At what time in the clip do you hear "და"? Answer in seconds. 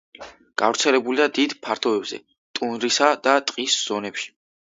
3.27-3.37